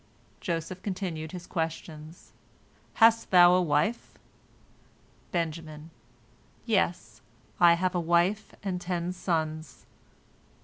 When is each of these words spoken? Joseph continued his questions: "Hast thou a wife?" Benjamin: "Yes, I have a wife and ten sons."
Joseph 0.39 0.81
continued 0.81 1.31
his 1.31 1.45
questions: 1.45 2.33
"Hast 2.95 3.29
thou 3.29 3.53
a 3.53 3.61
wife?" 3.61 4.17
Benjamin: 5.31 5.91
"Yes, 6.65 7.21
I 7.59 7.73
have 7.75 7.93
a 7.93 7.99
wife 7.99 8.51
and 8.63 8.81
ten 8.81 9.11
sons." 9.13 9.85